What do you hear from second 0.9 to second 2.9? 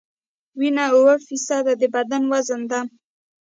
اووه فیصده د بدن وزن ده.